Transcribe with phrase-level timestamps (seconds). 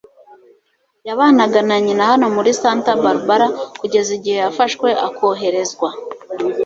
[1.07, 3.47] Yabanaga na nyina hano muri Santa Barbara
[3.79, 5.87] kugeza igihe yafashwe akoherezwa.